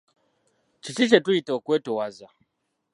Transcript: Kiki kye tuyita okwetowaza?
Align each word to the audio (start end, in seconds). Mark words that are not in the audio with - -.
Kiki 0.83 1.03
kye 1.09 1.19
tuyita 1.25 1.51
okwetowaza? 1.57 2.27